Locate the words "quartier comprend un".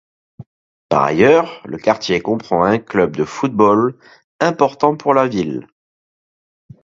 1.77-2.79